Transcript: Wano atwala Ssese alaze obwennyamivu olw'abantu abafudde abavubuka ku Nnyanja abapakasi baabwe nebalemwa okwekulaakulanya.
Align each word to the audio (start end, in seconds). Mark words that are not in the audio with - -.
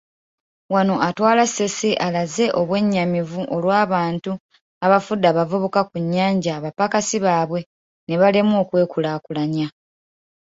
Wano 0.73 0.95
atwala 1.07 1.43
Ssese 1.47 1.89
alaze 2.07 2.45
obwennyamivu 2.59 3.41
olw'abantu 3.55 4.31
abafudde 4.85 5.25
abavubuka 5.29 5.81
ku 5.89 5.95
Nnyanja 6.03 6.49
abapakasi 6.57 7.17
baabwe 7.25 7.59
nebalemwa 8.07 8.57
okwekulaakulanya. 8.63 9.67